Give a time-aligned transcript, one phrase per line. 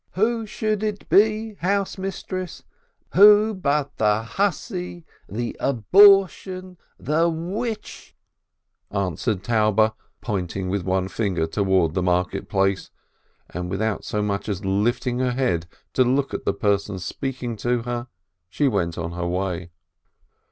[0.13, 2.63] "Who should it be, housemistress,
[3.13, 8.15] who but the hussy, the abortion, the witch,"
[8.89, 12.89] answered Taube, pointing with one finger towards the market place,
[13.51, 17.83] and, without so much as lifting her head to look at the person speaking to
[17.83, 18.07] her,
[18.49, 19.69] she went on her way.